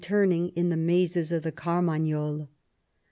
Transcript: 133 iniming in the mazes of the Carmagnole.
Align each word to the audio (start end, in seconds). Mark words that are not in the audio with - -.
133 0.03 0.47
iniming 0.49 0.53
in 0.55 0.69
the 0.69 0.75
mazes 0.77 1.31
of 1.31 1.43
the 1.43 1.51
Carmagnole. 1.51 2.47